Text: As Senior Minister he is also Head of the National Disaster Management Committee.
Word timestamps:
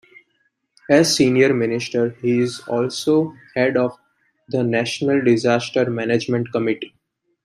As 0.89 1.15
Senior 1.15 1.53
Minister 1.53 2.17
he 2.23 2.39
is 2.39 2.61
also 2.67 3.35
Head 3.53 3.77
of 3.77 3.99
the 4.49 4.63
National 4.63 5.21
Disaster 5.23 5.91
Management 5.91 6.51
Committee. 6.51 6.95